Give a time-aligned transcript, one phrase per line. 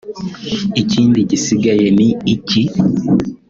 [0.81, 2.63] ikindi gisigaye ni iki